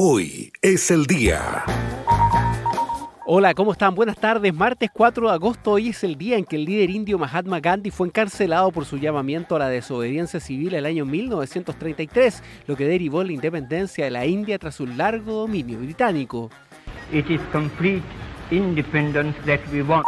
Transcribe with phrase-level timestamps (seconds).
[0.00, 1.64] Hoy es el día.
[3.26, 3.96] Hola, ¿cómo están?
[3.96, 4.54] Buenas tardes.
[4.54, 7.90] Martes 4 de agosto, hoy es el día en que el líder indio Mahatma Gandhi
[7.90, 13.22] fue encarcelado por su llamamiento a la desobediencia civil el año 1933, lo que derivó
[13.22, 16.48] en la independencia de la India tras un largo dominio británico.
[17.12, 18.04] It is complete
[18.52, 20.06] independence that we want.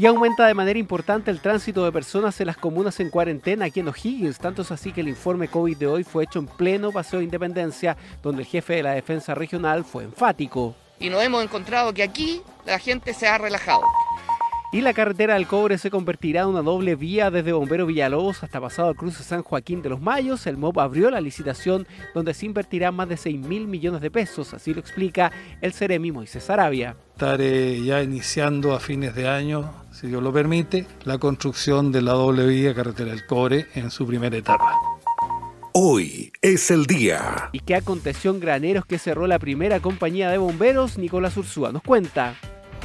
[0.00, 3.80] Y aumenta de manera importante el tránsito de personas en las comunas en cuarentena aquí
[3.80, 4.38] en O'Higgins.
[4.38, 7.26] Tanto es así que el informe COVID de hoy fue hecho en pleno Paseo de
[7.26, 10.74] Independencia, donde el jefe de la defensa regional fue enfático.
[10.98, 13.82] Y nos hemos encontrado que aquí la gente se ha relajado.
[14.72, 18.58] Y la carretera del cobre se convertirá en una doble vía desde Bombero Villalobos hasta
[18.58, 20.46] pasado al cruce San Joaquín de los Mayos.
[20.46, 24.54] El MOB abrió la licitación donde se invertirá más de 6 mil millones de pesos,
[24.54, 25.30] así lo explica
[25.60, 26.96] el Ceremi Moisés Arabia.
[27.20, 32.12] Estaré ya iniciando a fines de año, si Dios lo permite, la construcción de la
[32.12, 34.74] doble vía carretera del cobre en su primera etapa.
[35.74, 37.50] Hoy es el día.
[37.52, 40.96] ¿Y qué aconteció en Graneros que cerró la primera compañía de bomberos?
[40.96, 42.36] Nicolás Ursúa nos cuenta.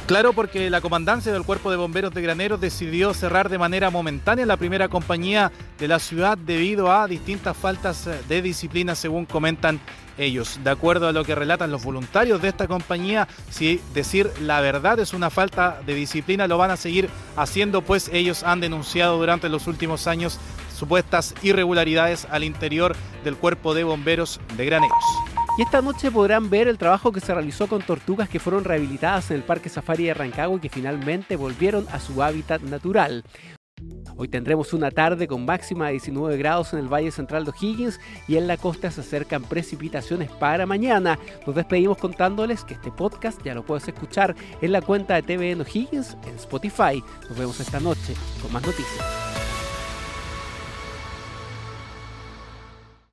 [0.06, 4.46] Claro, porque la comandancia del Cuerpo de Bomberos de Graneros decidió cerrar de manera momentánea
[4.46, 9.80] la primera compañía de la ciudad debido a distintas faltas de disciplina, según comentan
[10.16, 10.60] ellos.
[10.62, 15.00] De acuerdo a lo que relatan los voluntarios de esta compañía, si decir la verdad
[15.00, 19.48] es una falta de disciplina, lo van a seguir haciendo, pues ellos han denunciado durante
[19.48, 20.38] los últimos años
[20.72, 25.25] supuestas irregularidades al interior del Cuerpo de Bomberos de Graneros.
[25.56, 29.30] Y esta noche podrán ver el trabajo que se realizó con tortugas que fueron rehabilitadas
[29.30, 33.24] en el Parque Safari de Rancagua y que finalmente volvieron a su hábitat natural.
[34.18, 38.00] Hoy tendremos una tarde con máxima de 19 grados en el Valle Central de O'Higgins
[38.28, 41.18] y en la costa se acercan precipitaciones para mañana.
[41.46, 45.62] Nos despedimos contándoles que este podcast ya lo puedes escuchar en la cuenta de TVN
[45.62, 47.02] O'Higgins en Spotify.
[47.28, 49.35] Nos vemos esta noche con más noticias.